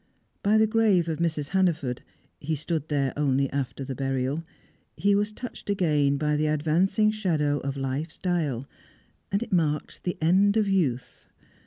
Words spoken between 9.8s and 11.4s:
the end of youth.